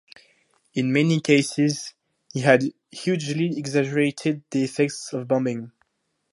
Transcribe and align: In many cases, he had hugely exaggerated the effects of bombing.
In 0.73 0.91
many 0.91 1.19
cases, 1.19 1.93
he 2.33 2.39
had 2.39 2.63
hugely 2.89 3.51
exaggerated 3.55 4.41
the 4.49 4.63
effects 4.63 5.13
of 5.13 5.27
bombing. 5.27 5.71